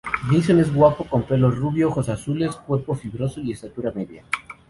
Jason 0.31 0.59
es 0.59 0.73
guapo, 0.73 1.03
con 1.05 1.21
pelo 1.27 1.51
rubio, 1.51 1.89
ojos 1.89 2.09
azules, 2.09 2.55
cuerpo 2.55 2.95
fibroso 2.95 3.39
y 3.39 3.51
estatura 3.51 3.91
media. 3.91 4.25